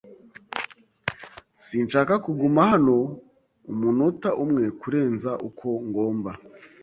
[1.65, 2.97] Sinshaka kuguma hano
[3.71, 6.31] umunota umwe kurenza uko ngomba.